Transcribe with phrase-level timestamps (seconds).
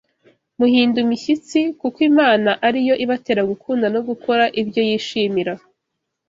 [0.59, 5.53] muhinda imishyitsi, kuko Imana ari yo ibatera gukunda no gukora ibyo yishimira